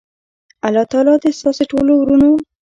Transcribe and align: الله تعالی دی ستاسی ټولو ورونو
الله 0.65 0.85
تعالی 0.91 1.13
دی 1.21 1.29
ستاسی 1.39 1.63
ټولو 1.71 1.91
ورونو 1.97 2.29